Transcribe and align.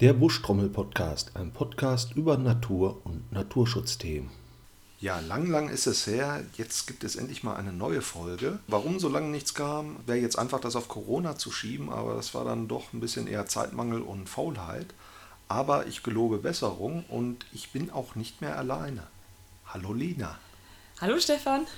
Der 0.00 0.12
Buschtrommel-Podcast, 0.12 1.36
ein 1.36 1.52
Podcast 1.52 2.16
über 2.16 2.36
Natur 2.36 3.00
und 3.04 3.30
Naturschutzthemen. 3.30 4.28
Ja, 4.98 5.20
lang, 5.20 5.46
lang 5.46 5.68
ist 5.68 5.86
es 5.86 6.08
her. 6.08 6.42
Jetzt 6.56 6.88
gibt 6.88 7.04
es 7.04 7.14
endlich 7.14 7.44
mal 7.44 7.54
eine 7.54 7.72
neue 7.72 8.02
Folge. 8.02 8.58
Warum 8.66 8.98
so 8.98 9.08
lange 9.08 9.28
nichts 9.28 9.54
kam, 9.54 9.98
wäre 10.04 10.18
jetzt 10.18 10.36
einfach 10.36 10.58
das 10.58 10.74
auf 10.74 10.88
Corona 10.88 11.38
zu 11.38 11.52
schieben, 11.52 11.90
aber 11.90 12.16
das 12.16 12.34
war 12.34 12.44
dann 12.44 12.66
doch 12.66 12.92
ein 12.92 12.98
bisschen 12.98 13.28
eher 13.28 13.46
Zeitmangel 13.46 14.02
und 14.02 14.28
Faulheit. 14.28 14.92
Aber 15.46 15.86
ich 15.86 16.02
gelobe 16.02 16.38
Besserung 16.38 17.04
und 17.08 17.46
ich 17.52 17.70
bin 17.70 17.92
auch 17.92 18.16
nicht 18.16 18.40
mehr 18.40 18.58
alleine. 18.58 19.06
Hallo 19.68 19.92
Lina. 19.92 20.40
Hallo 21.00 21.20
Stefan. 21.20 21.68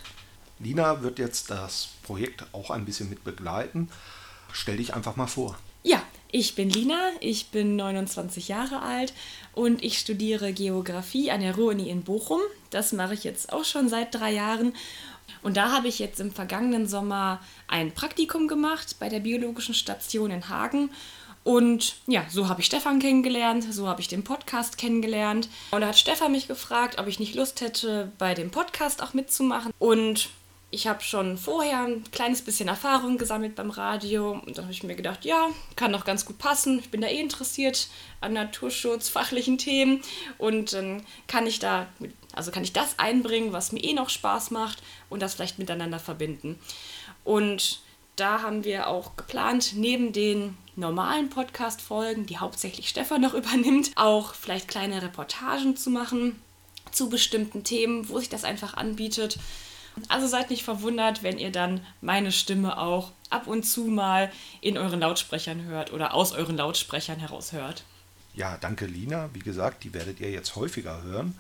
Lina 0.59 1.03
wird 1.03 1.19
jetzt 1.19 1.51
das 1.51 1.91
Projekt 2.03 2.47
auch 2.53 2.71
ein 2.71 2.87
bisschen 2.87 3.11
mit 3.11 3.25
begleiten. 3.25 3.91
Stell 4.53 4.79
dich 4.79 4.95
einfach 4.95 5.17
mal 5.17 5.27
vor. 5.27 5.59
Ja, 5.83 6.03
ich 6.33 6.55
bin 6.55 6.71
Lina, 6.71 7.11
ich 7.21 7.49
bin 7.49 7.77
29 7.77 8.49
Jahre 8.49 8.83
alt 8.83 9.13
und 9.55 9.83
ich 9.83 9.99
studiere 9.99 10.53
Geografie 10.53 11.31
an 11.31 11.41
der 11.41 11.55
Ruhr-Uni 11.55 11.89
in 11.89 12.03
Bochum. 12.03 12.41
Das 12.71 12.93
mache 12.93 13.15
ich 13.15 13.25
jetzt 13.25 13.53
auch 13.53 13.65
schon 13.65 13.89
seit 13.89 14.15
drei 14.15 14.33
Jahren. 14.33 14.75
Und 15.43 15.57
da 15.57 15.73
habe 15.73 15.89
ich 15.89 15.99
jetzt 15.99 16.21
im 16.21 16.33
vergangenen 16.33 16.87
Sommer 16.87 17.41
ein 17.69 17.93
Praktikum 17.93 18.49
gemacht 18.49 18.97
bei 18.99 19.09
der 19.09 19.21
Biologischen 19.21 19.75
Station 19.75 20.31
in 20.31 20.49
Hagen. 20.49 20.91
Und 21.45 21.95
ja, 22.09 22.27
so 22.29 22.49
habe 22.49 22.61
ich 22.61 22.67
Stefan 22.67 22.99
kennengelernt, 22.99 23.73
so 23.73 23.87
habe 23.87 24.01
ich 24.01 24.09
den 24.09 24.25
Podcast 24.25 24.79
kennengelernt. 24.79 25.49
Und 25.71 25.83
da 25.83 25.89
hat 25.89 25.99
Stefan 25.99 26.33
mich 26.33 26.49
gefragt, 26.49 26.99
ob 26.99 27.07
ich 27.07 27.21
nicht 27.21 27.37
Lust 27.37 27.61
hätte, 27.61 28.11
bei 28.19 28.35
dem 28.35 28.51
Podcast 28.51 29.01
auch 29.01 29.15
mitzumachen. 29.15 29.73
Und 29.79 30.29
ich 30.71 30.87
habe 30.87 31.03
schon 31.03 31.39
vorher 31.39 31.83
ein 31.85 32.05
kleines 32.11 32.43
bisschen 32.43 32.69
Erfahrung 32.69 33.19
gesammelt 33.19 33.55
beim 33.55 33.71
Radio 33.71 34.33
und 34.33 34.59
dann 34.59 34.65
habe 34.65 34.73
ich 34.73 34.83
mir 34.83 34.97
gedacht, 34.97 35.25
ja, 35.25 35.49
kann 35.77 35.93
doch 35.93 36.05
ganz 36.05 36.25
gut 36.25 36.39
passen. 36.39 36.81
Ich 36.81 36.91
bin 36.91 37.01
da 37.01 37.07
eh 37.07 37.21
interessiert 37.21 37.89
an 38.21 38.33
Naturschutz, 38.33 39.09
fachlichen 39.09 39.59
Themen 39.59 40.03
und 40.39 40.73
dann 40.73 41.05
kann 41.29 41.47
ich 41.47 41.61
da, 41.61 41.87
also 42.33 42.51
kann 42.51 42.65
ich 42.65 42.73
das 42.73 42.99
einbringen, 42.99 43.53
was 43.53 43.73
mir 43.73 43.83
eh 43.83 43.93
noch 43.93 44.11
Spaß 44.11 44.51
macht 44.51 44.83
und 45.09 45.23
das 45.23 45.35
vielleicht 45.35 45.59
miteinander 45.59 46.01
verbinden. 46.01 46.59
Und 47.25 47.81
da 48.17 48.43
haben 48.43 48.65
wir 48.65 48.89
auch 48.89 49.17
geplant, 49.17 49.73
neben 49.77 50.13
den 50.13 50.57
normalen 50.75 51.31
Podcast-Folgen, 51.31 52.27
die 52.27 52.39
hauptsächlich 52.39 52.89
Stefan 52.89 53.21
noch 53.21 53.35
übernimmt, 53.35 53.93
auch 53.95 54.35
vielleicht 54.35 54.69
kleine 54.69 55.01
Reportagen 55.01 55.77
zu 55.77 55.91
machen 55.91 56.41
zu 56.93 57.09
bestimmten 57.09 57.63
Themen, 57.63 58.09
wo 58.09 58.19
sich 58.19 58.29
das 58.29 58.45
einfach 58.45 58.75
anbietet. 58.75 59.39
Also 60.09 60.27
seid 60.27 60.51
nicht 60.51 60.65
verwundert, 60.65 61.23
wenn 61.23 61.39
ihr 61.39 61.51
dann 61.51 61.81
meine 62.01 62.33
Stimme 62.33 62.79
auch 62.79 63.13
ab 63.31 63.47
und 63.47 63.65
zu 63.65 63.85
mal 63.85 64.31
in 64.61 64.79
euren 64.79 65.01
Lautsprechern 65.01 65.65
hört 65.65 65.93
oder 65.93 66.15
aus 66.15 66.33
euren 66.33 66.57
Lautsprechern 66.57 67.19
heraus 67.19 67.53
hört. 67.53 67.85
Ja, 68.35 68.59
danke 68.59 68.87
Lina. 68.87 69.31
Wie 69.33 69.41
gesagt, 69.41 69.85
die 69.85 69.95
werdet 69.95 70.21
ihr 70.21 70.31
jetzt 70.31 70.57
häufiger 70.57 71.03
hören. 71.03 71.35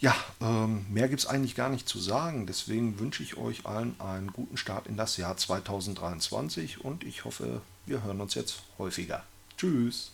Ja, 0.00 0.16
ähm, 0.40 0.84
mehr 0.88 1.08
gibt 1.08 1.20
es 1.20 1.26
eigentlich 1.26 1.54
gar 1.54 1.68
nicht 1.68 1.88
zu 1.88 2.00
sagen. 2.00 2.46
Deswegen 2.46 2.98
wünsche 2.98 3.22
ich 3.22 3.36
euch 3.36 3.66
allen 3.66 3.94
einen 4.00 4.32
guten 4.32 4.56
Start 4.56 4.88
in 4.88 4.96
das 4.96 5.16
Jahr 5.16 5.36
2023 5.36 6.84
und 6.84 7.04
ich 7.04 7.24
hoffe, 7.24 7.60
wir 7.86 8.02
hören 8.02 8.20
uns 8.20 8.34
jetzt 8.34 8.62
häufiger. 8.78 9.22
Tschüss. 9.56 10.10